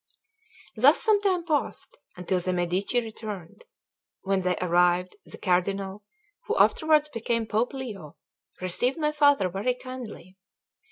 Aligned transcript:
Thus 0.75 0.99
some 0.99 1.21
time 1.21 1.45
passed, 1.45 1.99
until 2.17 2.39
the 2.39 2.53
Medici 2.53 2.99
returned. 2.99 3.65
When 4.23 4.41
they 4.41 4.55
arrived, 4.59 5.15
the 5.25 5.37
Cardinal, 5.37 6.03
who 6.47 6.57
afterwards 6.57 7.07
became 7.09 7.45
Pope 7.45 7.71
Leo, 7.71 8.17
received 8.59 8.97
my 8.97 9.11
father 9.11 9.47
very 9.47 9.75
kindly. 9.75 10.37